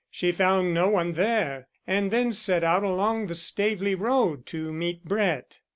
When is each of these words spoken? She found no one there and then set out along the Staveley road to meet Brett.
She 0.09 0.31
found 0.31 0.73
no 0.73 0.89
one 0.89 1.13
there 1.13 1.67
and 1.85 2.09
then 2.09 2.33
set 2.33 2.63
out 2.63 2.81
along 2.81 3.27
the 3.27 3.35
Staveley 3.35 3.93
road 3.93 4.47
to 4.47 4.73
meet 4.73 5.05
Brett. 5.05 5.59